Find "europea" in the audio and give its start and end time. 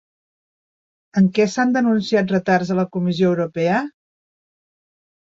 3.35-3.83